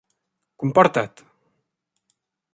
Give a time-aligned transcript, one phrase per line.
[0.61, 1.03] Comporta't!